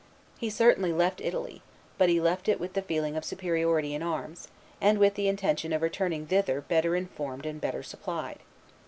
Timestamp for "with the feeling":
2.59-3.15